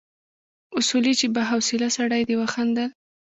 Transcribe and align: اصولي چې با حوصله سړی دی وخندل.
اصولي 0.77 1.13
چې 1.19 1.27
با 1.33 1.43
حوصله 1.51 1.87
سړی 1.97 2.21
دی 2.29 2.35
وخندل. 2.37 2.89